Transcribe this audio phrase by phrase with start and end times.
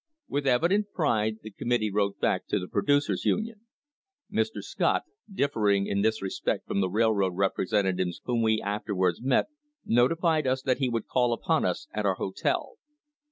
[0.27, 3.67] With evident pride the committee wrote back to the Producers' Union:
[4.33, 4.63] "Mr.
[4.63, 9.45] Scott, differing in this respect from the railroad representatives whom we afterwards met,
[9.85, 12.77] notified us that he would call upon us at our hotel."